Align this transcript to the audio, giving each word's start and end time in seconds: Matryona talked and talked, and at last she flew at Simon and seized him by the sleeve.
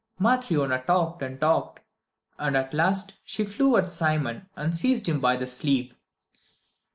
Matryona 0.19 0.83
talked 0.83 1.21
and 1.21 1.39
talked, 1.39 1.79
and 2.39 2.57
at 2.57 2.73
last 2.73 3.17
she 3.23 3.45
flew 3.45 3.77
at 3.77 3.87
Simon 3.87 4.49
and 4.55 4.75
seized 4.75 5.07
him 5.07 5.19
by 5.19 5.35
the 5.35 5.45
sleeve. 5.45 5.93